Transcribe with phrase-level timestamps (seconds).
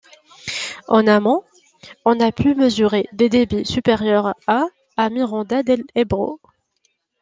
[0.87, 1.43] En amont,
[2.05, 4.65] on a pu mesurer des débits supérieurs à
[4.97, 6.39] à Miranda del Ebro.